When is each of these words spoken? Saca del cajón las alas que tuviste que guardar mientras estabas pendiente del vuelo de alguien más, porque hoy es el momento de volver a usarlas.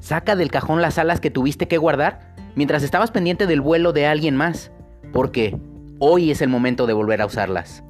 Saca 0.00 0.34
del 0.34 0.50
cajón 0.50 0.82
las 0.82 0.98
alas 0.98 1.20
que 1.20 1.30
tuviste 1.30 1.68
que 1.68 1.78
guardar 1.78 2.34
mientras 2.54 2.82
estabas 2.82 3.10
pendiente 3.10 3.46
del 3.46 3.60
vuelo 3.60 3.92
de 3.92 4.06
alguien 4.06 4.34
más, 4.34 4.72
porque 5.12 5.56
hoy 5.98 6.30
es 6.30 6.42
el 6.42 6.48
momento 6.48 6.86
de 6.86 6.94
volver 6.94 7.20
a 7.22 7.26
usarlas. 7.26 7.84